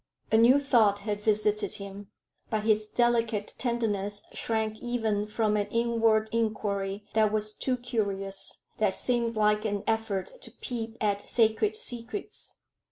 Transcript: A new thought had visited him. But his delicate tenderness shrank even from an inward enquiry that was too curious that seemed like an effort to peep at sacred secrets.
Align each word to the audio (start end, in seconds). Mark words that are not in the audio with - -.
A 0.31 0.37
new 0.37 0.57
thought 0.59 1.01
had 1.01 1.21
visited 1.21 1.73
him. 1.75 2.09
But 2.49 2.63
his 2.63 2.87
delicate 2.87 3.53
tenderness 3.59 4.23
shrank 4.33 4.79
even 4.79 5.27
from 5.27 5.55
an 5.55 5.67
inward 5.67 6.27
enquiry 6.33 7.05
that 7.13 7.31
was 7.31 7.53
too 7.53 7.77
curious 7.77 8.63
that 8.77 8.95
seemed 8.95 9.35
like 9.35 9.63
an 9.63 9.83
effort 9.85 10.41
to 10.41 10.51
peep 10.59 10.97
at 11.01 11.29
sacred 11.29 11.75
secrets. 11.75 12.55